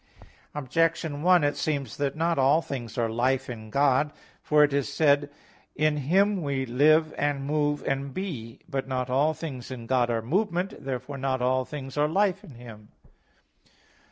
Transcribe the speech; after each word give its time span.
Objection 0.55 1.21
1: 1.21 1.43
It 1.43 1.55
seems 1.55 1.97
that 1.97 2.15
not 2.15 2.39
all 2.39 2.59
things 2.63 2.97
are 2.97 3.07
life 3.07 3.47
in 3.51 3.69
God. 3.69 4.11
For 4.41 4.63
it 4.63 4.73
is 4.73 4.91
said 4.91 5.25
(Acts 5.25 5.33
17:28), 5.77 5.87
"In 5.87 5.97
Him 5.97 6.41
we 6.41 6.65
live, 6.65 7.13
and 7.19 7.45
move, 7.45 7.83
and 7.85 8.11
be." 8.11 8.61
But 8.67 8.87
not 8.87 9.11
all 9.11 9.35
things 9.35 9.69
in 9.69 9.85
God 9.85 10.09
are 10.09 10.23
movement. 10.23 10.83
Therefore 10.83 11.19
not 11.19 11.39
all 11.43 11.65
things 11.65 11.99
are 11.99 12.07
life 12.07 12.43
in 12.43 12.55
Him. 12.55 12.87